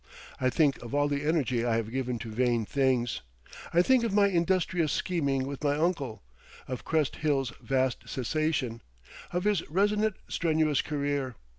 I 0.39 0.49
think 0.49 0.81
of 0.81 0.95
all 0.95 1.07
the 1.07 1.23
energy 1.27 1.63
I 1.63 1.75
have 1.75 1.91
given 1.91 2.17
to 2.21 2.31
vain 2.31 2.65
things. 2.65 3.21
I 3.71 3.83
think 3.83 4.03
of 4.03 4.11
my 4.11 4.29
industrious 4.29 4.91
scheming 4.91 5.45
with 5.45 5.63
my 5.63 5.75
uncle, 5.77 6.23
of 6.67 6.83
Crest 6.83 7.17
Hill's 7.17 7.53
vast 7.61 8.09
cessation, 8.09 8.81
of 9.31 9.43
his 9.43 9.61
resonant 9.69 10.15
strenuous 10.27 10.81
career. 10.81 11.35